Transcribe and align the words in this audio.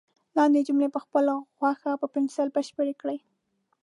لاندې 0.37 0.65
جملې 0.67 0.89
په 0.95 0.99
خپله 1.05 1.33
خوښه 1.55 1.91
په 2.01 2.07
پنسل 2.13 2.47
بشپړ 2.55 2.87
کړئ. 3.01 3.17